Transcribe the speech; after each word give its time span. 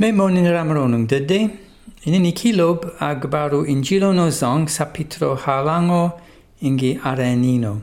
Me 0.00 0.12
monin 0.12 0.46
ramronung 0.46 1.06
dede, 1.06 1.50
inini 2.06 2.32
kilob 2.32 2.96
agbaru 3.00 3.66
injilo 3.66 4.14
no 4.14 4.30
zong 4.30 4.66
sapitro 4.66 5.36
halango 5.36 6.18
ingi 6.62 6.98
arenino. 6.98 7.82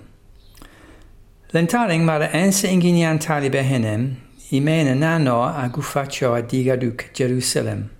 Lentaring 1.53 2.01
mara 2.01 2.27
ense 2.33 2.63
inginian 2.69 3.19
talibe 3.19 3.61
henem, 3.61 4.15
imena 4.51 4.95
nano 4.97 5.43
agufaccio 5.43 6.33
adigaduk 6.33 7.13
Jerusalem. 7.13 7.91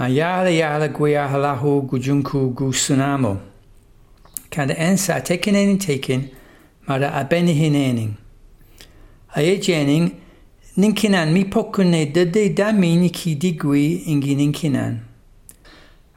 A 0.00 0.08
yala 0.08 0.50
yala 0.50 0.88
guia 0.88 1.28
halahu 1.28 1.88
gujunku 1.88 2.52
gu 2.56 2.72
sunamo. 2.72 3.38
Kada 4.50 4.74
ensa 4.74 5.20
tekinenin 5.20 5.78
tekin, 5.78 6.28
mara 6.88 7.12
abenihinening. 7.12 8.16
Aye 9.36 9.60
jening, 9.60 10.19
ninkinan 10.80 11.32
mi 11.32 11.44
pokune 11.44 12.06
dede 12.14 12.56
damini 12.56 13.10
ki 13.12 13.34
digwi 13.40 13.94
ingi 14.06 14.34
ninkinan. 14.36 15.00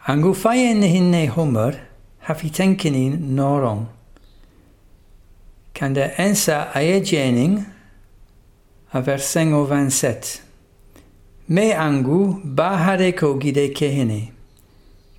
Angu 0.07 0.33
fayen 0.33 0.81
hinne 0.81 1.27
homer 1.27 1.73
hafitenkinin 2.19 3.35
norong. 3.35 3.85
Kanda 5.73 6.11
ensa 6.17 6.71
aegening 6.75 7.65
a 8.93 9.01
versengo 9.01 9.65
27. 9.65 10.41
Me 11.49 11.73
angu 11.73 12.39
bahare 12.43 13.11
ko 13.15 13.37
gide 13.39 13.73
kehene. 13.73 14.31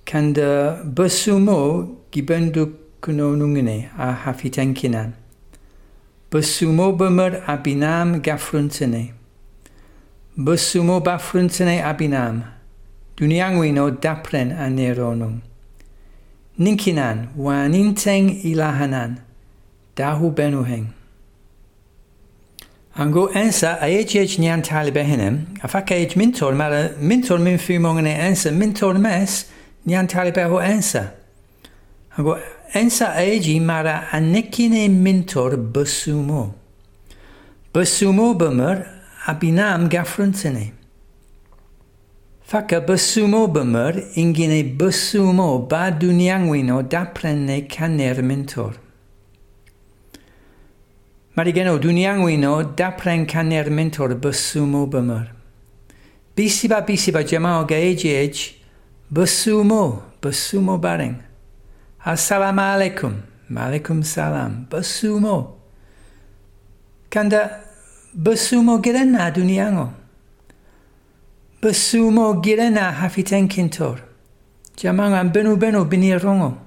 Kanda 0.05 0.81
basumo 0.85 1.87
gibendu 2.11 2.73
kunonungine 3.01 3.89
a 3.97 4.13
hafi 4.13 4.49
tenkinan. 4.49 5.13
Basumo 6.31 6.91
bemer 6.97 7.43
abinam 7.47 8.21
gafruntine. 8.21 9.14
Busumo 10.37 11.01
bafrunsene 11.01 11.81
abinam, 11.81 12.43
dunianguino 13.15 13.89
dapren 14.01 14.51
aneronum. 14.51 15.41
Ninkinan, 16.59 17.29
waninteng 17.37 18.43
ilahanan, 18.43 19.21
dahu 19.95 20.35
benuheng. 20.35 20.87
Ango 22.97 23.29
ensa 23.29 23.79
aegiech 23.79 24.37
nyan 24.37 24.61
tali 24.61 24.91
behenem, 24.91 25.57
afaka 25.63 25.95
eich 25.95 26.17
mintor 26.17 26.51
mara 26.53 26.91
mintor 26.99 27.39
min 27.39 27.57
fumongene 27.57 28.17
ensa 28.17 28.51
mintor 28.51 28.95
mes 28.95 29.45
nyan 29.87 30.05
tali 30.05 30.31
beho 30.33 30.59
ensa. 30.59 31.13
Ango 32.17 32.37
ensa 32.73 33.15
aegi 33.15 33.61
mara 33.61 34.09
anekine 34.11 34.89
mintor 34.89 35.51
busumo. 35.51 36.53
Busumo 37.73 38.37
bemer 38.37 38.94
a 39.27 39.33
bina 39.33 39.73
am 39.73 39.89
gaffron 39.89 40.31
tene. 40.31 40.73
Faka 42.45 42.81
bysumo 42.81 43.47
bymyr 43.47 44.03
ingine 44.15 44.77
bysumo 44.77 45.67
ba 45.69 45.91
duniangwyn 45.91 46.69
o 46.71 46.83
daprenne 46.83 47.67
caner 47.67 48.21
mentor. 48.21 48.75
Mae'r 51.35 51.51
gen 51.51 51.67
o 51.67 51.79
duniangwyn 51.81 52.45
o 52.47 52.63
dapren 52.77 53.25
caner 53.25 53.69
mentor 53.69 54.13
bysumo 54.15 54.85
bymyr. 54.87 55.33
Bisiba 56.37 56.81
bisiba 56.85 57.23
jamao 57.23 57.65
ga 57.67 57.75
eji 57.75 58.13
eji 58.13 58.53
bysumo, 59.11 60.03
bysumo 60.21 60.77
bareng. 60.77 61.17
Assalamu 62.05 62.61
alaikum, 62.61 63.21
malikum 63.49 64.03
salam, 64.05 64.67
bysumo. 64.69 65.55
Kanda 67.09 67.64
basumo 68.15 68.81
girena 68.81 69.31
duniango. 69.31 69.89
Basumo 71.61 72.41
girena 72.41 72.91
hafiten 72.93 73.47
kintor. 73.49 73.99
Jamangan 74.77 75.33
benu 75.33 75.57
benu 75.57 75.85
binirongo. 75.85 76.57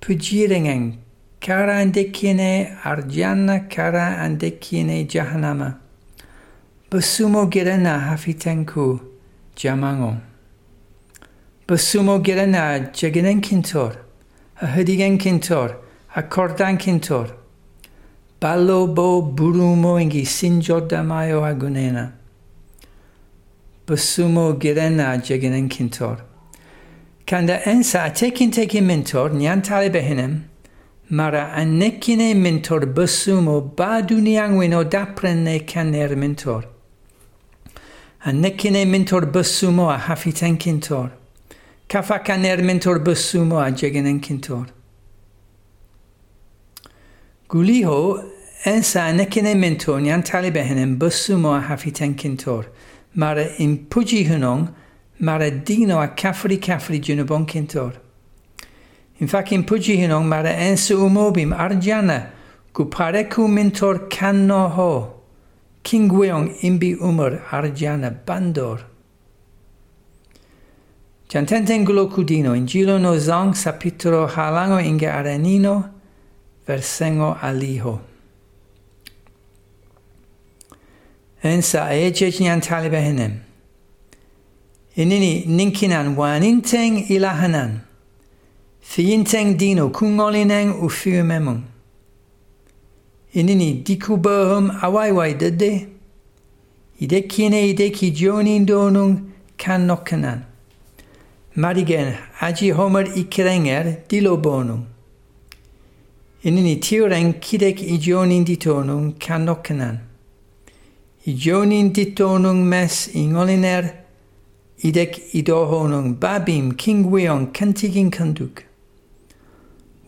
Pujiringen 0.00 0.96
kara 1.40 1.74
andekine 1.82 2.76
arjana 2.82 3.68
kara 3.68 4.18
andekine 4.18 5.06
jahanama. 5.08 5.78
Basumo 6.90 7.48
girena 7.50 8.00
hafitenku 8.00 9.00
jamango. 9.54 10.16
Basumo 11.68 12.18
girena 12.24 12.90
jaginen 12.92 13.40
kintor, 13.40 13.96
a 14.60 14.66
hudigen 14.66 15.18
kintor, 15.18 15.76
a 16.16 16.22
kordan 16.22 16.78
kintor. 16.78 17.34
Balobo 18.40 19.34
burumo 19.36 19.98
ingi 20.00 20.24
sinjordamayo 20.24 21.42
agunena. 21.42 22.12
Basumo 23.84 24.52
girena 24.60 25.20
jeginen 25.20 25.68
kintor. 25.68 26.20
Kanda 27.26 27.58
ensa 27.64 28.04
atekin 28.04 28.52
tekin 28.52 28.84
mentor 28.84 29.30
nyan 29.30 29.60
behinem. 29.92 30.44
Mara 31.10 31.52
annekine 31.56 32.36
mentor 32.36 32.82
basumo 32.82 33.74
baduniangwino 33.74 34.84
daprenne 34.88 35.66
kaner 35.66 36.14
mentor. 36.14 36.64
Annekine 38.24 38.86
mentor 38.86 39.22
basumo 39.22 39.92
a 39.92 39.98
hafiten 39.98 40.56
kintor. 40.56 41.10
Kafa 41.88 42.20
kaner 42.24 42.62
mentor 42.62 43.00
basumo 43.00 43.58
a 43.58 43.72
jeginen 43.72 44.20
kintor. 44.20 44.68
Guliho 47.48 48.22
ensa 48.66 49.10
nekine 49.16 49.54
menton 49.56 50.04
yan 50.04 50.22
talibehenen 50.22 50.98
busumo 50.98 51.56
a 51.56 51.62
hafi 51.62 51.90
tenkintor. 51.90 52.66
Mara 53.14 53.44
impuji 53.58 54.28
hunong, 54.28 54.74
mara 55.20 55.50
dino 55.50 55.98
a 55.98 56.08
kafri 56.08 56.58
kafri 56.58 57.00
junubon 57.00 57.46
kintor. 57.46 57.94
Infak 59.18 59.48
impuji 59.48 59.96
hunong 59.96 60.26
mara 60.26 60.50
ensu 60.50 60.98
umobim 60.98 61.56
arjana 61.56 62.26
gupareku 62.74 63.48
mentor 63.48 64.10
kanno 64.10 64.68
ho. 64.68 65.14
Kingweong 65.82 66.60
imbi 66.60 66.96
umur 66.96 67.40
arjana 67.50 68.10
bandor. 68.26 68.82
Chantenten 71.30 71.86
gulo 71.86 72.10
kudino 72.10 72.54
in 72.54 72.66
gilo 72.66 73.00
no 73.00 73.16
zong 73.16 73.54
sapitro 73.54 74.28
halango 74.28 74.84
inge 74.84 75.06
arenino 75.06 75.94
versengo 76.68 77.36
aliho. 77.42 78.00
Ensa 81.42 81.84
aejej 81.84 82.40
nyan 82.40 82.60
talibe 82.60 83.00
hinem. 83.00 83.32
Inini 84.96 85.44
ninkinan 85.46 86.16
waninteng 86.16 87.10
ilahanan. 87.10 87.80
Fiinteng 88.80 89.56
dino 89.58 89.88
kungolineng 89.90 90.82
u 90.82 90.88
fiumemung. 90.88 91.62
Inini 93.34 93.84
dikubohum 93.84 94.70
awaiwai 94.82 95.34
dede. 95.34 95.88
Idekine 97.00 97.68
ideki 97.70 98.10
jonin 98.10 98.66
donung 98.66 99.32
kan 99.56 99.86
nokkanan. 99.86 100.42
Marigen 101.56 102.14
aji 102.40 102.70
homer 102.72 103.06
ikrenger 103.16 103.96
dilobonung. 104.08 104.97
In 106.44 106.54
Enini 106.54 106.80
tiuren 106.80 107.40
kidek 107.40 107.82
igionin 107.82 108.44
ditonung 108.46 109.18
kanokkenan. 109.18 109.98
Igionin 111.26 111.92
ditonung 111.92 112.64
mes 112.64 113.08
ingoliner, 113.14 113.92
idek 114.84 115.34
idohonung 115.34 116.20
babim 116.20 116.76
kingweon 116.76 117.52
kantigin 117.52 118.10
kanduk. 118.10 118.62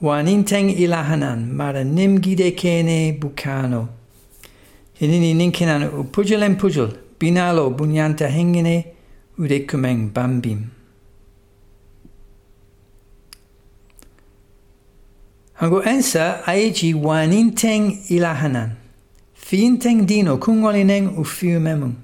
Waninteng 0.00 0.70
ilahanan 0.70 1.52
mara 1.52 1.82
nimgidekene 1.84 3.19
bukano. 3.20 3.88
Enini 5.00 5.34
ninkenan 5.34 5.90
upujelen 5.90 6.56
pujul, 6.56 6.92
binalo 7.19 7.70
bunyanta 7.76 8.28
hengene, 8.28 8.84
udekumeng 9.37 10.12
bambim. 10.14 10.70
Angoensa 15.60 16.46
aeji 16.46 16.94
waninteng 16.94 17.98
ilahanan. 18.08 18.70
Fiinteng 19.34 20.06
dino 20.06 20.38
kungolineng 20.38 21.18
u 21.18 21.24
fiumemum. 21.24 21.94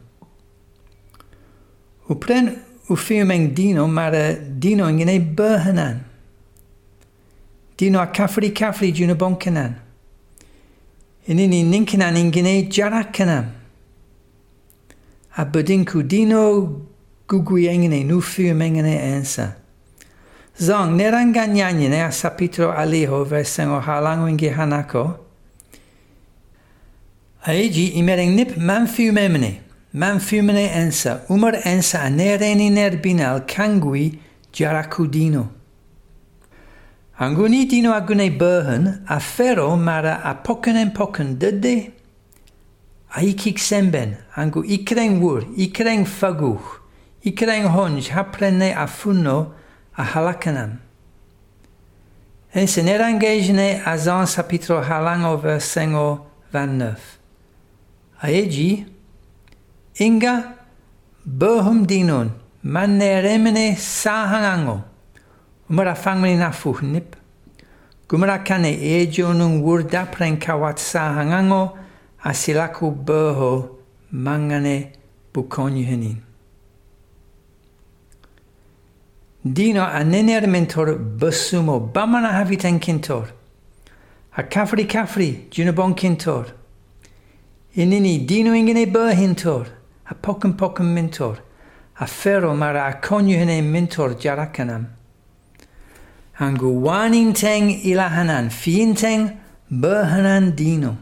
U 2.08 2.14
pren 2.14 2.52
u 2.90 2.96
fiumeng 2.96 3.54
dino 3.54 3.86
mare 3.88 4.36
dino 4.60 4.90
ingene 4.90 5.18
berhanan. 5.36 6.04
Dino 7.78 8.00
a 8.00 8.06
kafri 8.06 8.52
kafri 8.52 8.92
juna 8.92 9.14
bonkenan. 9.14 9.74
Inini 11.26 11.64
ninkenan 11.64 12.16
ingene 12.16 12.68
jarakanan. 12.70 13.44
A 15.36 15.44
bedinku 15.44 16.02
dino 16.02 16.82
guguengene 17.26 18.04
nu 18.04 18.20
fiumengene 18.20 18.96
ensa. 19.16 19.56
Zong 20.58 20.96
neranganyanyine 20.96 22.04
a 22.06 22.10
sapitro 22.10 22.72
aliho 22.72 23.24
versengo 23.24 23.80
halango 23.80 24.28
ingi 24.28 24.48
hanako. 24.48 25.18
Aeji 27.46 27.86
imereng 27.98 28.34
nip 28.34 28.56
manfiumemene. 28.56 29.66
man 29.96 30.20
fumene 30.20 30.68
ensa, 30.74 31.22
umar 31.30 31.54
ensa 31.64 32.02
anereni 32.02 32.70
nerbinal 32.70 33.46
kangui 33.46 34.18
jarakudino. 34.52 35.48
Anguni 37.18 37.66
dino 37.66 37.92
agune 37.92 38.28
berhen, 38.38 39.04
a 39.08 39.18
fero 39.20 39.74
mara 39.76 40.20
a 40.22 40.34
poken 40.34 40.76
en 40.76 40.90
poken 40.90 41.38
dede, 41.38 41.92
a 43.14 43.20
ikik 43.22 43.58
semben, 43.58 44.18
angu 44.36 44.62
ikreng 44.64 45.18
wur, 45.20 45.40
ikreng 45.56 46.04
faguch, 46.04 46.82
ikreng 47.24 47.64
honj 47.72 48.10
haprene 48.10 48.74
a 48.76 48.86
A 49.98 50.02
Ahalakanem. 50.02 50.78
En 52.54 52.66
se 52.66 52.82
né 52.82 53.82
a 53.84 53.96
zan 53.96 54.26
sapitro 54.26 54.80
halango 54.82 55.36
versengo 55.38 56.26
29. 56.52 57.18
Aegi 58.22 58.86
inga 59.98 60.54
bohum 61.24 61.86
dinun 61.86 62.30
maneremene 62.62 63.76
sahangango 63.76 64.84
umara 65.70 65.94
fangmeni 65.94 66.36
nafuh 66.36 66.82
nip 66.82 67.16
gumara 68.08 68.38
kane 68.44 68.72
ejo 68.76 69.32
nun 69.32 69.62
wurda 69.62 70.06
prenkawat 70.06 70.78
sahangango 70.78 71.76
asilaku 72.22 72.90
boho 72.90 73.78
mangane 74.12 74.92
bukonyenin. 75.32 76.25
Dina 79.52 79.92
annener 79.92 80.44
mentor 80.48 80.98
basumo 80.98 81.92
bamana 81.92 82.32
havitan 82.32 82.80
kintor. 82.80 83.28
Hakafri 84.36 84.88
kafri 84.88 85.48
junabon 85.50 85.94
kintor. 85.94 86.46
Inini 87.76 88.26
dino 88.26 88.52
ingene 88.52 88.92
burhintor. 88.92 89.68
Hapokum 90.10 90.56
pokum 90.56 90.92
mentor. 90.92 91.38
Afero 92.00 92.56
mara 92.56 92.92
akonyuhene 92.92 93.62
mentor 93.62 94.14
jarakanam. 94.14 94.86
Anguwaninteng 96.40 97.84
ilahanan 97.84 98.50
fiinteng 98.50 99.38
burhanan 99.70 100.56
dino. 100.56 100.96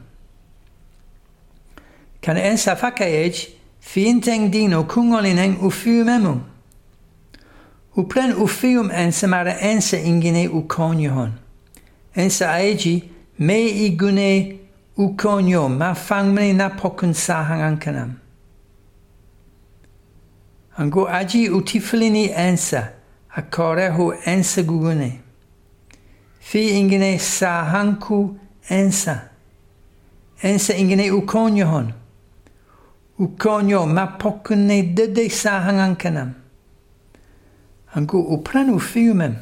Kan 2.20 2.36
en 2.36 2.56
safaka 2.56 3.06
fiinteng 3.80 4.50
dino 4.50 4.84
kungolineng 4.84 5.56
ufumemum. 5.62 6.53
U 7.96 8.08
plen 8.08 8.34
u 8.36 8.46
fium 8.46 8.90
en 8.90 9.12
se 9.12 9.26
mara 9.26 9.54
ense 9.60 10.02
ingine 10.02 10.48
u 10.48 10.62
conyohon. 10.68 11.32
Ense 12.14 12.46
aegi, 12.46 13.02
me 13.38 13.68
i 13.68 13.96
gune 13.96 14.58
u 14.96 15.14
conyo, 15.16 15.68
ma 15.68 15.94
fang 15.94 16.32
mene 16.34 16.52
na 16.52 16.68
pokun 16.70 17.14
sa 17.14 17.44
hangankanam. 17.44 18.20
Ango 20.76 21.06
aji 21.06 21.50
u 21.50 21.62
tifilini 21.62 22.30
ense, 22.36 22.82
a 23.36 23.42
kore 23.42 23.88
hu 23.90 24.12
ense 24.26 24.62
gugune. 24.62 25.20
Fi 26.40 26.70
ingine 26.80 27.18
sa 27.18 27.64
hanku 27.64 28.38
ense. 28.68 29.16
Ense 30.42 30.74
ingine 30.74 31.10
u 31.12 31.22
conyohon. 31.26 31.92
U 33.18 33.28
conyo, 33.38 33.86
ma 33.86 34.06
pokun 34.18 34.66
ne 34.66 34.82
dede 34.82 35.30
sa 35.30 35.60
hangankanam. 35.60 36.43
Han 37.94 38.06
går 38.06 38.26
o 38.32 38.36
pranu 38.42 38.78
fiumen. 38.78 39.36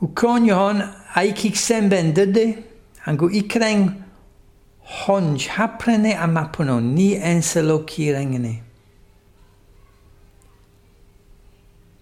U 0.00 0.06
konjo 0.14 0.54
hon 0.54 0.82
aikik 1.14 1.56
sembendede, 1.56 2.54
han 2.98 3.16
går 3.16 3.30
ikreng 3.32 3.90
honj 4.84 5.48
haprene 5.48 6.12
amapono 6.14 6.80
ni 6.80 7.14
enselo 7.14 7.78
kirengene. 7.86 8.62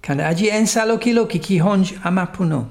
Kan 0.02 0.20
aji 0.20 0.50
ensalo 0.50 0.96
kiloki 0.96 1.38
ki 1.38 1.58
honj 1.58 1.93
amapono. 2.04 2.66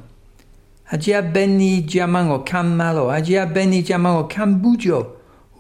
Agia 0.92 1.22
beni 1.22 1.88
jamango 1.88 2.44
kam 2.45 2.75
malo, 2.75 3.10
agia 3.12 3.45
beni 3.45 3.83
jamango 3.83 4.28
kam 4.28 4.62
bujo. 4.62 5.06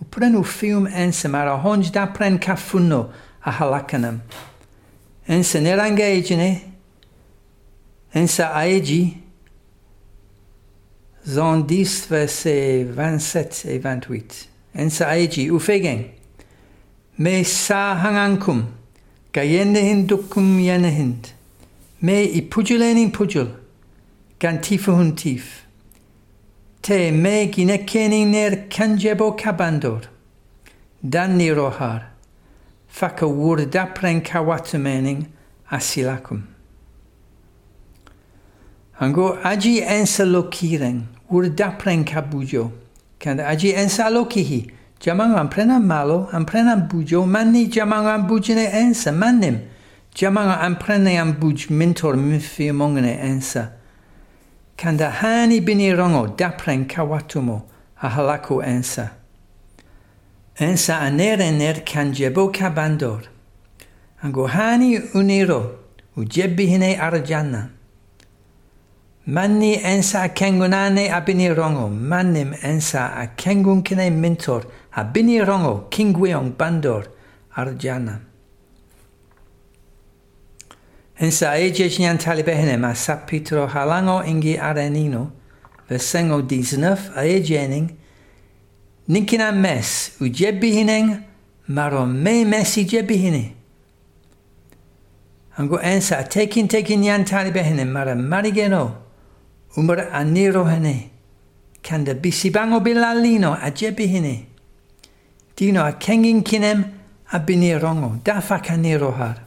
U 0.01 0.05
prenu 0.11 0.43
fium 0.43 0.87
ensemara 0.87 1.55
er 1.55 1.63
honj 1.63 1.91
da 1.91 2.05
pren 2.05 2.39
kafuno 2.39 3.05
a 3.45 3.51
halakanam. 3.51 4.21
însă 5.27 5.57
ne 5.59 5.75
ranga 5.75 6.03
aegi, 6.03 6.63
însă 8.11 8.45
aici, 8.45 9.17
Zondis 11.27 12.05
verset 12.07 12.85
27 12.85 13.65
et 13.65 13.79
28. 13.79 14.47
Ensa 14.71 15.05
aegi 15.05 15.49
ufegen. 15.49 16.05
Me 17.15 17.43
sa 17.43 17.95
hangankum. 17.95 18.63
Gayenehin 19.33 20.05
dukum 20.05 20.59
yenehind. 20.59 21.33
Me 21.99 22.23
i 22.23 22.41
pujulenin 22.41 23.11
pujul. 23.11 23.59
Gan 24.39 24.59
tiefe 24.61 24.91
hun 24.91 25.15
tief. 25.15 25.65
Te 26.79 27.11
me 27.11 27.49
ginekenin 27.49 28.29
ner 28.29 28.67
kanjebo 28.69 29.31
kabandor. 29.31 30.09
Dan 30.99 31.35
ni 31.35 31.51
rohar, 31.51 32.11
facă 32.87 33.25
urda 33.25 33.85
prencawatumening 33.85 35.25
asilacum. 35.63 36.43
Ango 38.99 39.37
agi 39.43 39.79
ensa 39.79 40.23
lokiren, 40.23 41.03
urda 41.27 41.67
prencabujo, 41.69 42.71
când 43.17 43.39
agi 43.39 43.69
ensa 43.69 44.09
jamang 44.09 44.71
jaman 44.99 45.35
amprena 45.35 45.79
malo, 45.79 46.29
amprena 46.31 46.75
bujo, 46.75 47.25
manni 47.25 47.69
jaman 47.69 48.05
ambugine 48.05 48.65
ensa, 48.73 49.11
mannim, 49.11 49.59
jaman 50.15 50.47
amprena 50.47 51.11
ambuj 51.21 51.69
mentor 51.69 52.15
mifi 52.15 52.71
mongene 52.71 53.19
ensa. 53.21 53.71
Când 54.75 54.99
hani 54.99 55.59
bini 55.61 55.93
rongo, 55.93 56.35
da 56.35 56.49
prencawatumo, 56.49 57.61
ahalaku 58.01 58.63
ensa. 58.63 59.16
Ensa 60.59 61.01
anere 61.01 61.51
ner 61.55 61.83
kanjebo 61.85 62.51
kabandor. 62.51 63.27
Ango 64.23 64.47
hani 64.47 64.97
uniro 65.13 65.77
ujebi 66.17 66.65
hine 66.65 66.97
arjana. 66.97 67.69
Manni 69.27 69.75
ensa 69.77 70.29
kengunane 70.29 71.11
a 71.11 71.21
bini 71.21 71.49
rongo, 71.49 71.89
mannim 71.89 72.55
ensa 72.63 73.13
a 73.21 73.27
kengunkine 73.37 74.11
mentor 74.11 74.65
a 74.95 75.03
bini 75.03 75.37
rongo 75.45 75.89
kingweong 75.91 76.53
bandor 76.53 77.05
arjana. 77.55 78.21
Ensa 81.19 81.59
ejes 81.59 81.99
nyan 81.99 82.17
talibehene 82.17 82.79
ma 82.79 82.93
sapitro 82.93 83.67
halango 83.67 84.23
ingi 84.25 84.57
arenino, 84.57 85.31
versengo 85.87 86.41
19 86.41 87.11
a 87.15 87.21
ejening, 87.21 87.95
ninkina 89.07 89.51
mes 89.51 90.17
u 90.21 90.25
jebihineng, 90.25 91.23
maro 91.67 92.05
me 92.05 92.45
mesi 92.45 92.85
jebihine. 92.85 93.53
Ango 95.57 95.77
ensa 95.79 96.23
tekin 96.29 96.67
tekin 96.67 97.01
nyan 97.01 97.25
talibehene 97.25 97.85
mara 97.85 98.15
marigeno, 98.15 98.95
umara 99.75 100.11
aniro 100.11 100.65
hene, 100.65 101.09
kanda 101.81 102.13
bisibango 102.13 102.79
bilalino 102.79 103.53
a 103.53 103.71
jebihine. 103.71 104.45
Dino 105.55 105.83
a 105.83 105.93
kengin 105.93 106.43
kinem 106.43 106.85
a 107.33 107.39
binirongo, 107.39 108.23
dafa 108.23 108.59
kaniro 108.59 109.11
har. 109.11 109.37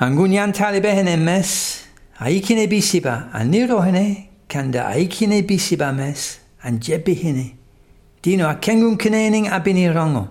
Angunyan 0.00 0.52
talibehene 0.52 1.18
mes, 1.18 1.84
aikine 2.20 2.68
bisiba, 2.70 3.30
anirohene, 3.32 4.28
kanda 4.48 4.84
aikine 4.94 5.42
bisiba 5.42 5.92
mes, 5.92 6.38
an 6.62 6.78
jebihine. 6.78 7.57
Dino 8.28 8.46
a 8.46 8.56
kengum 8.56 8.98
kenning 8.98 9.48
a 9.48 9.58
bini 9.58 9.86
rongo. 9.86 10.28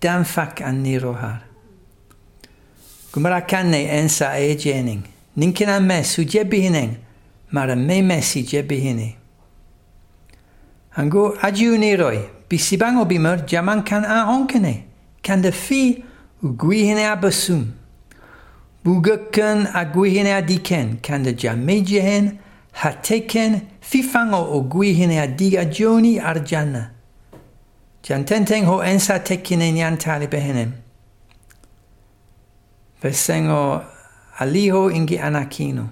Dan 0.00 0.24
fak 0.24 0.60
an 0.60 0.82
niro 0.82 1.14
har. 1.14 1.44
Gumara 3.12 3.46
kanne 3.46 3.86
ensa 3.86 4.40
e 4.40 4.56
jening. 4.56 5.04
Ninkin 5.36 5.68
an 5.68 5.86
mes 5.86 6.10
su 6.10 6.24
jebi 6.24 6.62
hineng. 6.62 6.96
Mara 7.52 7.76
me 7.76 8.02
mesi 8.02 8.42
jebi 8.42 8.80
hini. 8.80 9.16
Angu 10.96 11.38
adiu 11.40 11.78
niroi. 11.78 12.28
Bisibango 12.48 13.04
bimur, 13.08 13.46
jaman 13.46 13.84
kan 13.84 14.04
a 14.04 14.26
onkene. 14.26 14.82
Kan 15.22 15.40
de 15.40 15.52
fi 15.52 16.02
u 16.42 16.48
guihine 16.56 17.06
a 17.06 17.16
basum. 17.16 17.72
Bugukken 18.84 19.70
a 19.72 19.84
guihine 19.84 20.36
a 20.36 20.42
diken. 20.42 21.00
Kan 21.00 21.22
de 21.22 21.34
jamejehen. 21.34 22.38
Hateken 22.72 23.60
fifango 23.80 24.42
o 24.54 24.64
guihine 24.64 25.22
a 25.22 25.28
diga 25.28 25.64
joni 25.72 26.18
arjana. 26.18 26.97
Tiantenten 28.02 28.64
ho 28.64 28.82
ensa 28.82 29.18
tekinen 29.24 29.76
yan 29.76 29.96
talibe 29.96 30.40
henem. 30.40 30.72
Vesengo 33.02 33.82
aliho 34.38 34.90
ingi 34.90 35.18
anakino. 35.18 35.88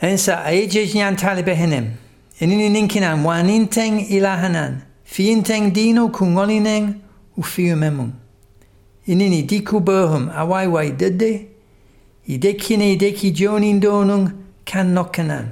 Ensa 0.00 0.44
aejes 0.44 0.94
yan 0.94 1.16
talibe 1.16 1.54
henem. 1.54 1.96
Enini 2.40 2.68
ninkinan 2.70 3.24
waninten 3.24 3.98
ilahanan. 3.98 4.82
Fiinten 5.04 5.72
dino 5.74 6.08
kungolinen 6.08 7.00
ufiumemum. 7.36 8.12
Inini 9.06 9.42
diku 9.42 9.80
bohum 9.80 10.30
awaiwai 10.30 10.90
dede. 10.98 11.46
Idekine 12.28 12.92
ideki 12.92 13.30
jonin 13.30 13.80
donung 13.80 14.32
kan 14.64 14.94
nokkanan. 14.94 15.46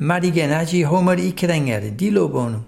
Madigen 0.00 0.50
aji 0.50 0.82
homer 0.84 1.18
ikerenger 1.18 1.90
dilo 1.96 2.28
bonum. 2.28 2.64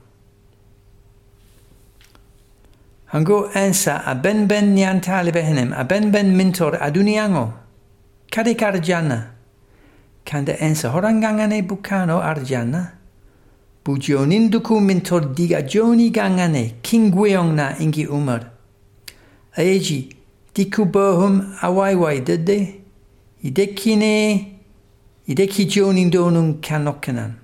hangu 3.12 3.48
ensa 3.54 4.02
a 4.06 4.14
benben 4.14 4.74
nantalibehnem 4.74 5.72
abenben 5.72 6.28
mintor 6.38 6.72
aduniyaŋo 6.86 7.46
karek 8.32 8.62
arjanna 8.62 9.18
kande 10.24 10.52
ensa 10.66 10.88
horan 10.94 11.20
gaŋane 11.20 11.62
bukano 11.68 12.16
arjanna 12.30 13.02
bujoninduku 13.84 14.80
mintor 14.80 15.34
diga 15.36 15.60
joni 15.62 16.10
gaŋane 16.10 16.72
kin 16.82 17.10
guiyo 17.10 17.42
na 17.52 17.76
ingi 17.78 18.06
umar. 18.06 18.50
Aji 19.56 20.08
diku 20.54 20.84
bahum 20.84 21.54
awaiwai 21.62 22.20
dede. 22.20 22.78
Ideki 25.28 25.64
jonidonun 25.66 26.60
kanokanan 26.60 27.41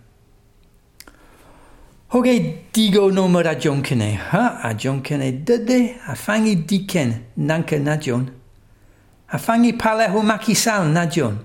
Hoge 2.10 2.64
digo 2.72 3.10
nomor 3.10 3.46
a 3.46 3.54
John 3.54 3.82
kene, 3.82 4.16
ha 4.16 4.60
a 4.62 4.72
John 4.72 5.02
kene 5.02 5.44
dede 5.44 6.00
a 6.06 6.14
fangi 6.14 6.56
diken 6.56 7.12
nanke 7.36 7.78
na 7.78 7.98
John. 7.98 8.30
A 9.30 9.38
fangi 9.38 9.74
paleho 9.74 10.22
maki 10.22 10.56
sal 10.56 10.88
na 10.88 11.04
John. 11.04 11.38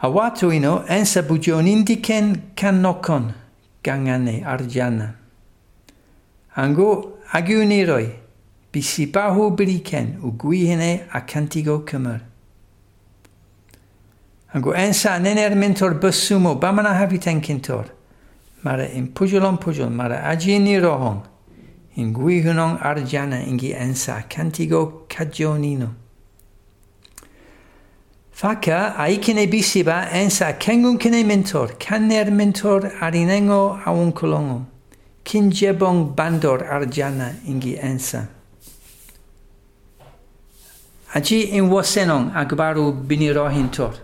A 0.00 0.08
watu 0.08 0.50
ino 0.50 0.84
ensa 0.88 1.22
bujon 1.22 1.66
indiken 1.66 2.54
kan 2.56 2.80
nokon 2.80 3.34
gangane 3.82 4.42
arjana. 4.42 5.16
Ango 6.56 7.18
aguniroi 7.30 8.08
bisibahu 8.72 9.54
briken 9.54 10.18
u 10.24 10.32
guihene 10.32 11.04
a 11.12 11.20
cantigo 11.20 11.84
cymer. 11.84 12.22
Ango 14.54 14.72
ensa 14.72 15.18
nener 15.18 15.54
mentor 15.54 16.00
busumo 16.00 16.54
bamana 16.58 16.94
haviten 16.94 17.42
kintor. 17.42 17.90
mara 18.64 18.88
impujulon 18.88 19.58
pujul 19.58 19.90
mara 19.90 20.22
aginirohon 20.24 21.22
in 21.96 22.12
guihunong 22.14 22.80
arjana 22.80 23.44
ingi 23.46 23.72
ensa 23.74 24.24
cantigo 24.28 25.06
cagionino. 25.08 25.94
Faka 28.32 28.96
aikine 28.98 29.46
bisiba 29.46 30.08
ensa 30.10 30.58
kengun 30.58 30.98
kine 30.98 31.24
mentor, 31.24 31.68
kanner 31.78 32.30
mentor 32.32 32.80
arinengo 33.00 33.78
aunculongo, 33.84 34.66
kinjebong 35.24 36.16
bandor 36.16 36.66
arjana 36.66 37.36
ingi 37.46 37.78
ensa. 37.78 38.26
Aji 41.14 41.52
in 41.52 41.70
wasenong 41.70 42.32
agbaru 42.34 42.92
binirohintor. 43.06 43.94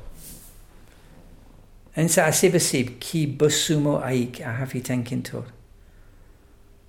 Ensa 1.96 2.26
asibasib 2.26 3.00
ki 3.00 3.26
busumo 3.26 4.00
aik 4.04 4.40
a 4.40 4.52
hafi 4.52 4.80
tenkintor. 4.80 5.44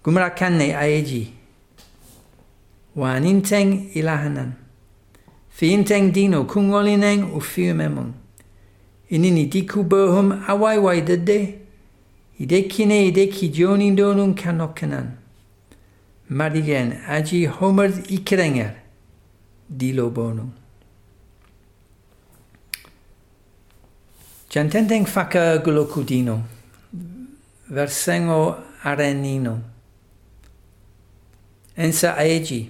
Gumra 0.04 0.30
kanne 0.36 0.76
aeji. 0.76 1.34
Waninteng 2.96 3.90
ilahanan. 3.96 4.54
Fiinteng 5.50 6.12
dino 6.14 6.46
kungolineng 6.46 7.34
u 7.36 7.42
fiumemong. 7.42 8.14
Inini 9.10 9.46
diku 9.46 9.84
bohum 9.84 10.44
awai 10.48 10.78
wai 10.78 11.02
dede. 11.02 11.60
Idekine 12.40 13.08
ideki 13.08 13.50
joni 13.50 13.96
donun 13.96 14.36
kanokanan. 14.36 15.18
Madigen 16.30 16.94
aji 17.08 17.46
homer 17.48 17.90
ikrenger. 18.10 18.76
Dilo 19.70 20.10
bonum. 20.10 20.61
Centendeng 24.52 25.06
faca 25.06 25.60
glocudino, 25.64 26.44
versengo 27.70 28.58
arenino, 28.84 29.62
ensa 31.78 32.18
aegi, 32.18 32.70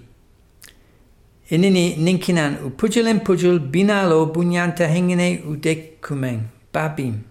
inini 1.50 1.96
ninkinan 1.98 2.60
u 2.66 2.70
pugilen 2.70 3.20
pugil 3.20 3.60
binalo 3.60 4.28
bunyanta 4.28 4.88
hengine 4.88 5.42
u 5.44 5.56
decumen, 5.56 6.42
babim. 6.72 7.24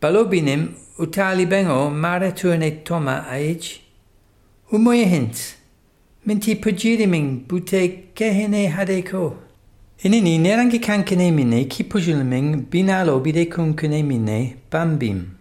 Balobinim 0.00 0.68
utali 0.98 1.46
bengo 1.46 1.90
mare 1.90 2.30
tuene 2.32 2.84
toma 2.84 3.26
aegi, 3.28 3.80
umoye 4.70 5.04
hint, 5.04 5.56
minti 6.24 6.54
pugirimin 6.54 7.44
bute 7.48 8.12
kehine 8.14 8.68
hadeko. 8.68 9.43
Inini 10.02 10.38
nerangi 10.38 10.80
kankene 10.80 11.30
mine 11.30 11.64
kipujulming 11.64 12.66
binalobide 12.70 13.46
kunkene 13.46 14.02
mine 14.02 14.56
bambim. 14.70 15.36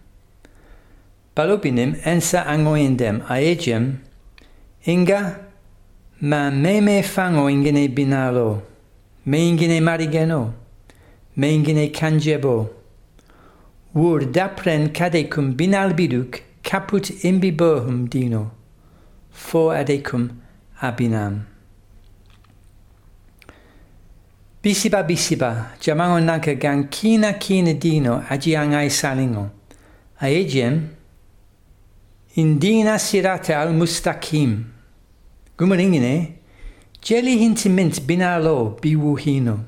Balobinim 1.36 1.96
ensa 2.06 2.46
angoindem 2.46 3.22
aegem 3.30 3.98
inga 4.86 5.40
ma 6.22 6.52
meme 6.52 7.02
fango 7.04 7.50
ingene 7.50 7.88
binalo 7.88 8.62
me 9.26 9.40
ingene 9.50 9.82
marigeno 9.82 10.54
me 11.36 11.48
ingene 11.56 11.92
kanjebo 11.92 12.70
wur 13.96 14.20
dapren 14.20 14.90
kadecum 14.94 15.56
binal 15.58 15.94
biduk 15.94 16.42
caput 16.64 17.10
imbi 17.24 17.52
bohum 17.52 18.08
dino 18.08 18.52
fo 19.32 19.72
adecum 19.72 20.30
abinam 20.82 21.46
Bisiba 24.64 25.04
bisiba, 25.04 25.72
jamango 25.82 26.20
nanka 26.24 26.56
gan 26.56 26.88
kina 26.88 27.34
kina 27.34 27.74
dino 27.74 28.24
aji 28.30 28.56
angai 28.56 28.90
salingo. 28.90 29.50
Aejem, 30.22 30.88
indina 32.38 32.98
sirate 32.98 33.50
al 33.54 33.74
mustakim. 33.74 34.64
Gumaringine, 35.58 36.36
jeli 37.02 37.38
hint 37.40 37.66
mint 37.66 38.08
binalo 38.08 38.80
biwuhino. 38.82 39.60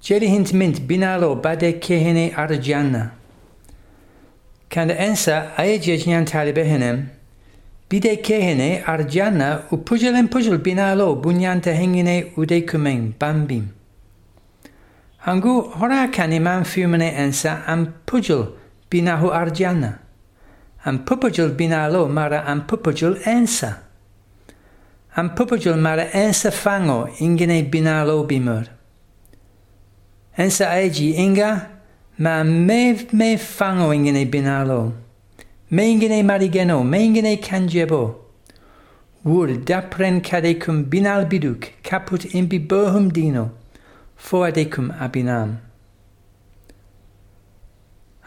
Jeli 0.00 0.28
hint 0.28 0.52
mint 0.52 0.86
binalo 0.86 1.34
bade 1.34 1.80
kehene 1.80 2.32
arjana. 2.36 3.10
Kanda 4.70 4.94
ensa 4.94 5.56
aeje 5.58 5.98
nyan 6.06 6.24
talibehenem, 6.24 7.08
Bide 7.94 8.22
kehene 8.22 8.82
arjana 8.86 9.62
u 9.70 9.76
pujelen 9.84 10.28
pujel 10.28 10.58
binalo 10.58 11.14
bunyanta 11.24 11.70
hengine 11.72 12.32
ude 12.36 12.66
kumeng 12.66 13.12
bambim. 13.20 13.68
Angu 15.26 15.70
hora 15.78 16.10
kani 16.10 16.40
man 16.40 16.64
fumene 16.64 17.12
ensa 17.14 17.62
am 17.68 17.94
pujel 18.06 18.48
binahu 18.90 19.30
arjana. 19.30 19.98
Am 20.84 21.04
pupujel 21.04 21.50
binalo 21.56 22.08
mara 22.10 22.42
am 22.44 22.66
pupujel 22.66 23.14
ensa. 23.26 23.78
Am 25.16 25.30
pupujel 25.30 25.78
mara 25.78 26.06
ensa 26.12 26.50
fango 26.50 27.06
ingine 27.20 27.62
binalo 27.70 28.26
bimur. 28.26 28.64
Ensa 30.36 30.66
eji 30.82 31.14
inga 31.14 31.68
ma 32.18 32.42
me 32.42 33.06
me 33.12 33.36
fango 33.36 33.92
ingine 33.92 34.26
binalo. 34.26 35.03
Mengene 35.74 36.22
marigeno, 36.22 36.84
mengene 36.84 37.36
kanjebo. 37.42 38.14
Wur 39.24 39.48
dapren 39.48 40.20
cadecum 40.20 40.84
binal 40.84 41.26
biduk, 41.28 41.82
caput 41.82 42.20
imbi 42.32 42.60
bohum 42.64 43.12
dino, 43.12 43.50
foadecum 44.16 44.96
abinam. 45.00 45.58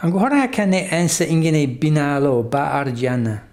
Angora 0.04 0.52
kane 0.52 0.90
ensa 0.92 1.26
ingene 1.26 1.80
binalo 1.80 2.44
ba 2.52 2.84
argiana. 2.84 3.44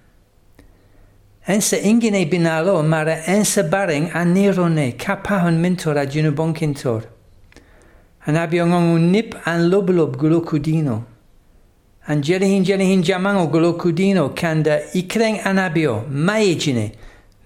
Ensa 1.46 1.78
ingene 1.78 2.28
binalo 2.28 2.84
mara 2.84 3.22
ensa 3.28 3.62
bareng 3.62 4.10
anirone 4.10 4.98
kapahon 4.98 5.60
mentor 5.60 5.94
aginu 5.94 6.34
bonkintor. 6.34 7.04
Anabiong 8.26 8.98
nip 9.12 9.36
an 9.46 9.70
loblob 9.70 10.16
gulokudino. 10.16 11.13
Angelihin 12.06 12.64
jelihin 12.64 13.02
jamango 13.02 13.46
golokudino 13.46 14.28
kanda 14.34 14.80
ikreng 14.92 15.40
anabio 15.44 16.04
maegine 16.10 16.92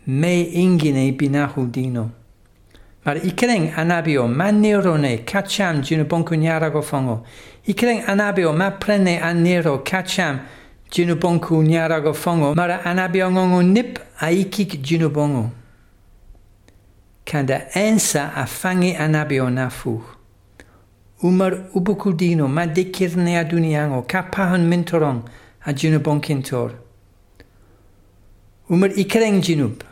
me 0.07 0.43
ingine 0.43 1.13
binahudino. 1.13 2.11
Mar 3.05 3.17
ikreng 3.27 3.73
anabio 3.77 4.27
manirone 4.29 5.19
kacham 5.25 5.81
jino 5.83 6.05
bonkunyarago 6.05 6.83
fongo. 6.83 7.25
Ikreng 7.67 8.03
anabio 8.09 8.53
ma 8.53 8.71
prene 8.71 9.21
aniro 9.21 9.79
kacham 9.85 10.41
jino 10.91 11.15
bonkunyarago 11.15 12.13
fongo. 12.15 12.55
Mara 12.55 12.85
anabio 12.85 13.31
ngongo 13.31 13.63
nip 13.63 13.99
aikik 14.21 14.83
jino 14.83 15.09
bongo. 15.09 15.51
Kanda 17.25 17.69
ensa 17.75 18.35
afangi 18.35 18.97
anabio 18.97 19.51
nafuh. 19.51 20.18
Umar 21.23 21.53
ubukudino 21.75 22.49
ma 22.49 22.67
dekirne 22.67 23.39
aduniango 23.39 24.07
kapahan 24.07 24.63
mentorong 24.69 25.23
a 25.67 25.73
junubonkintor. 25.73 26.73
Umar 28.71 28.91
ikereng 28.91 29.43
jinub. 29.43 29.83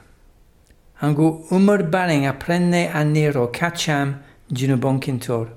Angu 1.02 1.44
umar 1.50 1.82
bareng 1.90 2.26
aprenne 2.26 2.90
aniro 2.92 3.48
kacham 3.48 4.18
jinubon 4.52 5.00
kintor. 5.00 5.48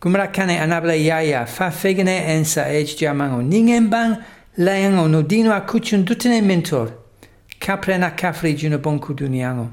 Gumra 0.00 0.32
kane 0.32 0.58
anabla 0.60 0.94
yaya 0.94 1.44
fa 1.46 1.70
fegene 1.70 2.22
ensa 2.28 2.68
ej 2.68 2.96
jamango. 2.96 3.42
Ningen 3.42 3.90
bang 3.90 4.22
layango 4.56 5.10
no 5.10 5.22
dino 5.22 5.50
akuchun 5.50 6.04
dutene 6.04 6.40
mentor. 6.40 6.92
Kaprena 7.58 8.16
kafri 8.16 8.54
jinubon 8.54 9.00
kuduniango. 9.00 9.70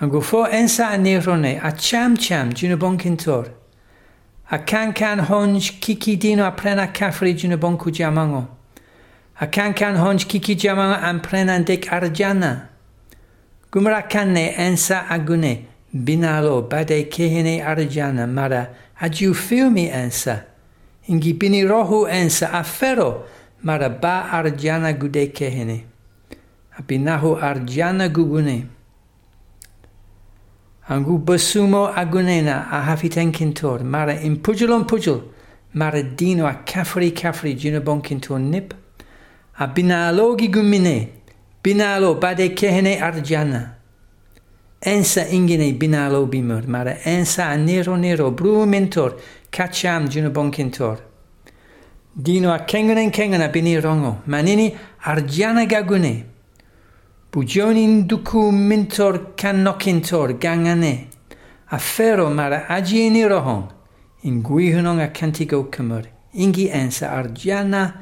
Angu 0.00 0.22
fo 0.22 0.46
ensa 0.46 0.88
anirone 0.88 1.60
a 1.62 1.72
cham 1.72 2.16
cham 2.16 2.52
kintor. 2.98 3.50
A 4.50 4.58
kan 4.58 4.92
kan 4.92 5.18
honj 5.18 5.80
kiki 5.80 6.16
dino 6.16 6.44
aprena 6.44 6.86
kafri 6.92 7.34
jinubon 7.34 7.78
kujamango. 7.78 8.48
Akankan 9.40 9.96
honj 9.96 10.28
kiki 10.28 10.54
jama 10.54 11.00
amprenan 11.02 11.64
dek 11.64 11.88
arjana. 11.90 12.68
Gumra 13.72 14.02
ensa 14.56 15.06
agune 15.08 15.64
binalo 15.92 16.68
bade 16.68 17.10
kehene 17.10 17.60
arjana 17.60 18.26
mara 18.28 18.68
aju 19.00 19.34
filmi 19.34 19.88
ensa. 19.88 20.44
Ingi 21.08 21.32
bini 21.32 21.62
ensa 22.06 22.50
mara 23.62 23.88
ba 23.88 24.28
arjana 24.30 24.92
gude 24.92 25.32
kehene. 25.32 25.84
Abinahu 26.78 27.40
arjana 27.40 28.08
gugune. 28.08 28.66
Angubosumo 30.92 31.88
agunena 31.96 32.68
ahafitenkintor, 32.70 33.82
mare 33.82 34.20
impugilon 34.24 34.84
pugil, 34.86 35.22
mare 35.72 36.02
dino 36.14 36.44
a 36.46 36.52
cafri 36.66 37.12
cafri 37.12 37.54
ginobonkintor 37.56 38.38
nip, 38.38 38.74
a 39.58 39.68
binalogi 39.68 40.50
gumine, 40.52 41.08
binalo 41.64 42.20
bade 42.20 42.54
kehene 42.54 43.00
arjana 43.00 43.76
Ensa 44.82 45.24
ingine 45.30 45.78
binalo 45.78 46.26
bimur, 46.28 46.66
mare 46.66 47.00
ensa 47.06 47.46
a 47.46 47.56
nero 47.56 47.96
nero 47.96 48.30
bru 48.30 48.66
mentor, 48.66 49.16
kacham 49.50 50.08
cacciam 50.08 50.08
ginobonkintor. 50.10 51.00
Dino 52.14 52.52
a 52.52 52.58
kengenen 52.58 53.10
kengena 53.10 53.50
bini 53.50 53.80
rongo, 53.80 54.18
manini 54.26 54.76
arjana 55.06 55.66
gagune. 55.66 56.31
Bujonin 57.32 58.06
duku 58.06 58.52
mintor 58.52 59.34
canocintor 59.36 60.38
gangane. 60.38 61.08
A 61.70 61.78
mara 62.28 62.66
agieni 62.68 63.24
rohon. 63.26 63.72
In 64.22 64.42
gwihunong 64.42 65.02
a 65.02 65.08
cantigo 65.08 65.64
cymru. 65.70 66.06
Ingi 66.34 66.68
ensa 66.68 67.08
argiana 67.08 67.94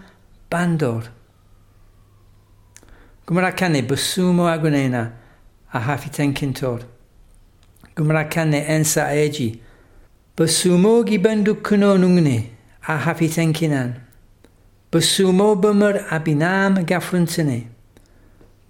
bandor. 0.50 1.04
Gymra 3.24 3.56
cane 3.56 3.82
busumo 3.86 4.48
agunena 4.50 5.12
a 5.72 5.78
hafiten 5.78 6.34
cintor. 6.34 6.80
Gymra 7.94 8.28
cane 8.28 8.66
ensa 8.66 9.14
egi. 9.14 9.60
Busumo 10.36 11.04
gibandu 11.04 11.62
kuno 11.62 11.96
nungne 11.96 12.50
a 12.88 12.98
hafiten 12.98 13.52
kinan. 13.52 13.94
Busumo 14.90 15.54
bymur 15.54 16.04
abinam 16.10 16.84
gafruntene. 16.84 17.68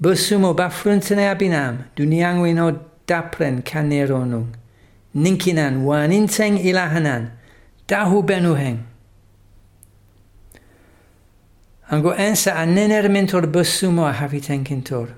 Busumo 0.01 0.55
bafruntene 0.55 1.29
abinam 1.29 1.85
duniangwino 1.97 2.81
dapren 3.07 3.63
kaneronung. 3.63 4.57
Ninkinan 5.15 5.85
waninteng 5.85 6.59
ilahanan 6.59 7.31
dahu 7.87 8.23
benuheng. 8.23 8.79
Ango 11.91 12.13
ensa 12.15 12.55
a 12.55 12.65
nener 12.65 13.09
mentor 13.11 13.43
basumo 13.43 14.09
a 14.09 14.13
hafiten 14.13 14.65
kintor. 14.65 15.09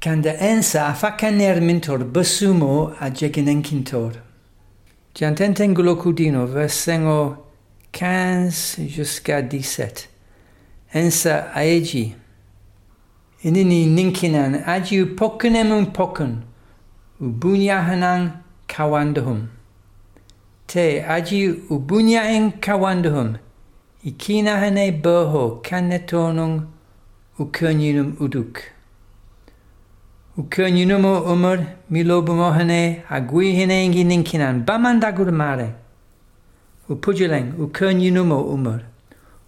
Kanda 0.00 0.34
ensa 0.34 0.90
a 0.90 0.92
fakaner 0.92 1.62
mentor 1.62 1.98
basumo 1.98 2.94
a 3.00 3.10
jeginen 3.10 3.62
kintor. 3.62 4.12
Jantenten 5.14 5.74
versengo 6.52 7.46
15 7.92 8.88
jusqu'à 8.88 9.40
17. 9.40 10.08
Ensa 10.92 11.52
이니니 13.46 13.88
닌키난 13.88 14.62
아주 14.64 15.16
포크네문 15.16 15.92
포큰 15.92 16.44
우부냐하낭 17.18 18.42
카완드훔 18.66 19.50
테 20.66 21.04
아주 21.04 21.66
우부냐엔 21.68 22.58
카완드훔 22.62 23.36
이키나하네 24.02 25.02
버호 25.02 25.60
칸네토농 25.60 26.72
우크니눔 27.36 28.16
우둑 28.18 28.54
우크니눔오 30.36 31.30
오머 31.30 31.56
밀로브모하네 31.88 33.04
아구이히네인기 33.06 34.04
닌키난 34.06 34.64
바만다구르마레 34.64 35.74
우푸줄랭 36.88 37.56
우크니눔오 37.58 38.54
오머 38.54 38.78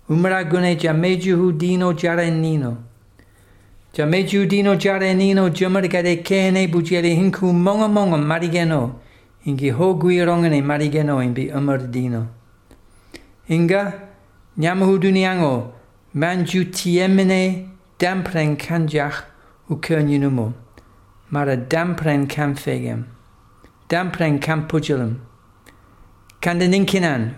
우므라군에 0.08 0.76
자메주후 0.76 1.56
디노 1.56 1.96
자렌니노 1.96 2.85
Jameju 3.96 4.46
dino 4.46 4.76
jare 4.76 5.14
nino 5.14 5.48
jamarga 5.48 6.02
kene 6.22 6.68
bujere 6.68 7.16
hinku 7.16 7.50
monga 7.50 7.88
monga 7.88 8.18
marigeno. 8.18 9.00
Ingi 9.46 9.70
hogui 9.70 10.18
guirongene 10.18 10.62
marigeno 10.62 11.22
inbi 11.22 11.50
umar 11.50 11.78
dino. 11.90 12.26
Inga 13.48 13.94
nyamahuduniango 14.58 15.72
manju 16.14 16.64
tiemene 16.70 17.68
dampren 17.98 18.58
kanjach 18.58 19.24
ukernunumo. 19.70 20.52
Mara 21.30 21.56
dampren 21.56 22.26
kanfegem. 22.28 23.06
Dampren 23.88 24.38
kampugilum. 24.38 25.16
Kandaninkinan 26.42 27.34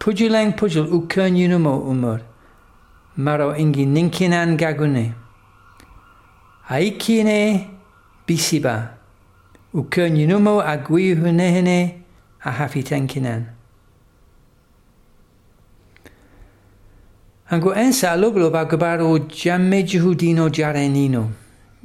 pujul 0.00 0.34
u 0.34 0.96
ukernunumo 0.98 1.78
umar. 1.88 2.22
Maro 3.16 3.54
ingi 3.54 3.86
ninkinan 3.86 4.56
gagune. 4.56 5.21
aikine 6.72 7.68
bisiba 8.26 8.76
ukönyunumo 9.74 10.54
aguihunehene 10.72 11.78
ahafitenkinen 12.44 13.42
Ango 17.52 17.74
ensa 17.74 18.16
loblo 18.16 18.50
bagabaro 18.50 19.18
jamme 19.28 19.82
jehudino 19.82 20.48
jarenino. 20.48 21.30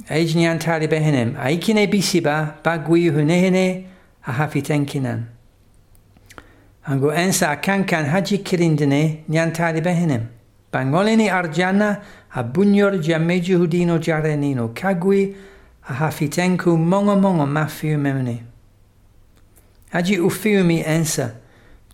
Ejnian 0.08 0.58
talibehenem, 0.58 1.36
aikine 1.36 1.86
bisiba 1.86 2.54
baguihunehene 2.64 3.84
ahafitenkinen. 4.26 5.26
Ango 6.86 7.12
ensa 7.12 7.50
akankan 7.50 8.06
haji 8.06 8.38
kirindine 8.38 9.24
nyan 9.28 9.52
talibehenem. 9.52 10.22
Bangolini 10.72 11.28
arjana 11.30 12.00
a 12.34 12.42
bunyor 12.42 12.98
jamme 13.02 13.40
jihudino 13.40 13.98
jarenino. 13.98 14.68
Kagui 14.74 15.34
a 15.88 15.94
hafitenku 15.94 16.76
mongo 16.76 17.16
mongo 17.16 17.46
mafiu 17.46 17.98
memne. 17.98 18.42
Haji 19.92 20.18
ufiumi 20.18 20.80
ensa. 20.86 21.34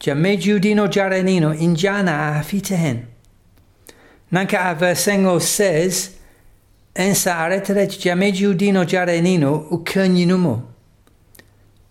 Jamme 0.01 0.37
jihudino 0.37 0.89
jarenino 0.89 1.55
injana 1.55 2.29
a 2.29 2.33
hafitehen. 2.35 3.07
Nanka 4.33 4.71
a 4.71 4.75
versengo 4.75 5.39
says, 5.41 6.11
ensa 6.95 7.37
areterech 7.37 7.99
jameju 7.99 8.55
dino 8.55 8.85
jarenino 8.85 9.69
ukerninumo. 9.71 10.63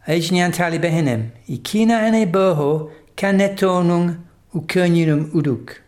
Ejnyan 0.07 0.51
tali 0.51 0.79
behenem, 0.79 1.31
ikina 1.47 2.07
ene 2.07 2.25
boho 2.25 2.91
kanetonung 3.15 4.17
ukerninum 4.53 5.31
uduk. 5.33 5.82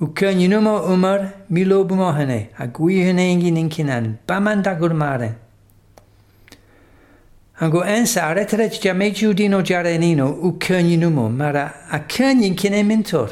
وكان 0.00 0.40
ينما 0.40 0.74
عمر 0.88 1.20
ميلو 1.50 1.84
بمهنه 1.84 2.46
أقوي 2.58 3.10
هنينجي 3.10 3.50
ننكنان 3.50 4.14
بمان 4.28 4.62
تقول 4.62 4.92
مارن 4.94 5.32
أنغو 7.62 7.80
أنسى 7.80 8.20
رترج 8.20 8.72
جميع 8.84 9.12
جودينو 9.18 9.60
جارينينو 9.60 10.28
وكان 10.46 10.86
ينما 10.92 11.28
مرا 11.28 11.64
أكان 11.90 12.42
ينكنه 12.44 12.82
منتور 12.82 13.28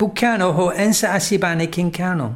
بكانو 0.00 0.50
هو 0.50 0.70
أنسى 0.70 1.06
أسيبانه 1.16 1.64
كنكانو 1.64 2.30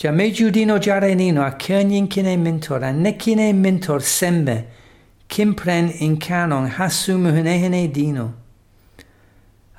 جميع 0.00 0.28
جودينو 0.38 0.76
جارينينو 0.86 1.42
أكان 1.42 1.90
ينكنه 1.90 2.36
منتور 2.36 2.80
أنكنه 2.90 3.52
منتور 3.52 4.00
سمبه 4.18 4.58
كمبرن 5.28 5.86
إنكانو 6.02 6.66
حسو 6.76 7.18
مهنه 7.18 7.84
دينو 7.98 8.28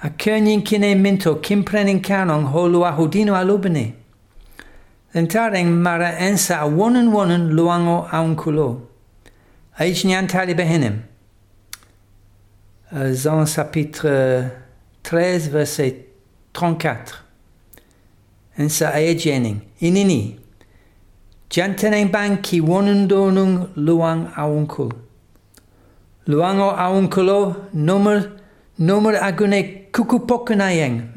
a 0.04 0.10
Kernin 0.10 0.64
kine 0.64 0.96
minto 0.96 1.36
kimprenin 1.36 2.04
canon 2.04 2.46
ho 2.46 2.68
lua 2.68 2.92
hudino 2.92 3.34
alubini. 3.36 3.94
Entareng 5.14 5.68
mara 5.68 6.14
ensa 6.18 6.62
a 6.62 6.68
wonen 6.68 7.52
luango 7.52 8.10
aunculo. 8.10 8.88
Aich 9.80 10.04
nian 10.04 10.28
tali 10.28 10.56
behenim. 10.56 11.04
Jean 12.92 13.46
chapitre 13.46 14.52
13 15.04 15.50
verset 15.50 15.96
34. 16.54 17.18
Ensa 18.58 18.92
aegening. 18.94 19.62
Inini. 19.82 20.40
Janteneng 21.50 22.12
ban 22.12 22.42
ki 22.42 22.62
wonen 22.62 23.08
donung 23.08 23.70
luang 23.76 24.32
auncul. 24.36 24.92
Luango 26.28 26.76
aunculo 26.76 27.68
nomer 27.74 28.40
nomer 28.80 29.20
agune 29.22 29.81
kuku 29.92 30.20
pokunayeng, 30.20 31.12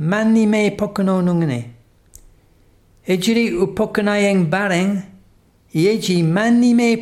mani. 0.47 1.65
Ejiri 3.07 3.57
u 3.57 3.67
bareng, 4.51 5.03
yeji 5.73 6.23
mani 6.23 6.75
me 6.75 6.97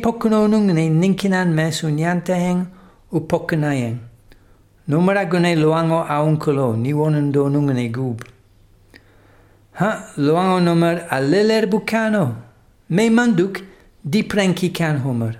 ninkinan 0.89 1.53
mesu 1.53 1.89
nyanteheng 1.89 2.65
u 3.11 3.19
pokunayeng. 3.21 3.97
Gune 5.25 5.55
luango 5.55 6.03
aunkulo, 6.03 6.75
niwonen 6.75 7.31
do 7.31 7.49
nungene 7.49 7.89
gub. 7.89 8.21
Ha, 9.73 10.13
luango 10.17 10.59
numar 10.59 11.07
aleler 11.09 11.67
bukano, 11.67 12.35
me 12.89 13.09
manduk 13.09 13.61
di 14.03 14.23
kan 14.73 14.97
homer. 14.99 15.39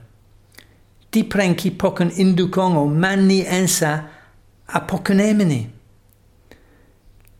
Diprenki 1.11 1.69
pokon 1.77 2.09
pokun 2.09 2.09
indukongo 2.17 2.87
mani 2.87 3.41
ensa 3.45 4.05
apokunemini. 4.67 5.69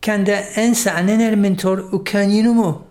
Kanda 0.04 0.36
ensa 0.56 0.92
anener 0.96 1.34
mentor 1.34 1.78
ukaninumo. 1.90 2.84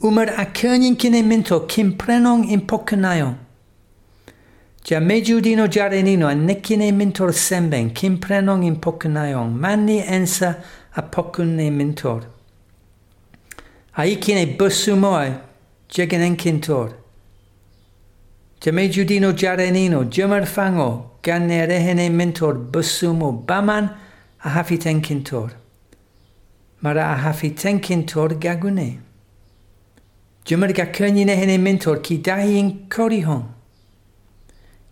Umer 0.00 0.28
a 0.38 0.46
kanyin 0.46 0.96
kine 0.96 1.20
mentor 1.26 1.66
kim 1.66 1.98
prenong 1.98 2.48
in 2.48 2.60
pokenayon. 2.60 3.34
Ja 4.84 5.00
mejudino 5.00 5.66
jarenino 5.66 6.28
a 6.28 6.34
nekine 6.34 6.94
mentor 6.94 7.32
semben 7.32 7.92
kim 7.92 8.18
prenong 8.18 8.64
in 8.64 8.76
pokenayon. 8.76 9.58
Manni 9.58 10.00
ensa 10.00 10.62
a 10.96 11.02
pokene 11.02 11.72
mentor. 11.72 12.22
Aikine 13.96 14.56
busumoy 14.56 15.34
jegenen 15.88 16.36
kintor. 16.36 16.92
Jame 18.60 18.88
judino 18.92 19.32
jarenino 19.32 20.04
jamar 20.04 20.46
fango 20.46 21.18
ganne 21.20 21.66
rehene 21.66 22.12
mentor 22.12 22.54
busumo 22.54 23.44
baman 23.44 23.90
a 24.44 24.48
hafiten 24.50 25.02
kintor. 25.02 25.65
Mara 26.86 27.10
a 27.10 27.16
hafiten 27.16 27.80
kintor 27.80 28.38
gagune. 28.38 28.98
Jamar 30.44 30.72
ga 30.72 30.86
kanyine 30.86 31.34
hene 31.36 31.58
mentor 31.58 32.00
ki 32.00 32.18
dahin 32.22 32.86
korihon. 32.88 33.42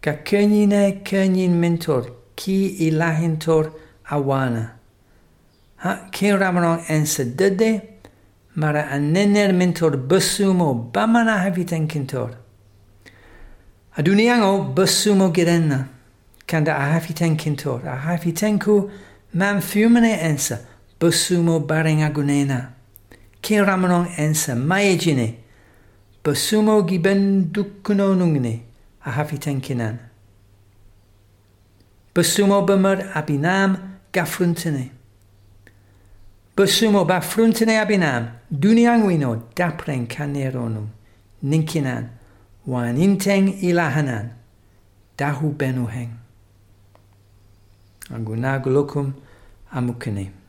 Ga 0.03 0.15
kanyine 0.25 1.05
kanyin 1.05 1.53
mentor 1.53 2.11
ki 2.35 2.77
ilahintor 2.89 3.71
awana. 4.11 4.73
Ha 5.77 6.09
kin 6.11 6.37
ramanon 6.37 6.81
ensa 6.89 7.25
dede 7.39 7.71
mara 8.57 8.89
anener 8.91 9.55
mentor 9.55 9.93
besumo 9.93 10.91
bamana 10.93 11.39
haviten 11.45 11.87
kintor. 11.87 12.35
Aduniango 13.97 14.75
besumo 14.75 15.33
girenna, 15.33 15.87
kanda 16.45 16.73
a 16.75 16.99
haviten 16.99 17.37
kintor, 17.37 17.87
a 17.87 17.97
haviten 17.97 18.59
ku 18.61 18.91
man 19.33 19.61
ensa, 19.61 20.59
Bosumo 21.01 21.61
barenga 21.61 22.11
gunena. 22.11 22.73
Ke 23.43 23.61
ramanon 23.61 24.07
ensa 24.17 24.55
maejine. 24.55 25.39
Bosumo 26.25 26.83
giben 26.83 27.53
dukkuno 27.53 28.15
nungne. 28.15 28.63
A 29.05 29.11
hafiten 29.11 29.61
kinan. 29.61 29.99
Bosumo 32.15 32.63
bemer 32.63 33.11
abinam 33.15 33.77
gafruntene. 34.13 34.91
Bosumo 36.57 37.05
ba 37.05 37.21
fruntene 37.21 37.79
abinam. 37.81 38.29
Dunianguino 38.51 39.43
dapren 39.55 40.07
kaneronum. 40.07 40.89
Ninkinan. 41.43 42.09
Wan 42.67 42.97
inteng 42.97 43.49
ilahanan. 43.61 44.31
Dahu 45.19 45.53
benuheng. 45.53 46.11
Anguna 48.11 48.59
golokum 48.59 49.13
amukene. 49.73 50.44